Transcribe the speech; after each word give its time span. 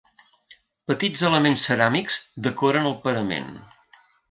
Petits 0.91 1.21
elements 1.29 1.67
ceràmics 1.67 2.17
decoren 2.49 2.91
el 2.95 2.99
parament. 3.07 3.55